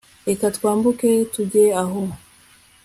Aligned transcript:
reka 0.27 0.45
twambuke 0.55 1.09
tujye 1.33 1.65
aho 1.81 2.01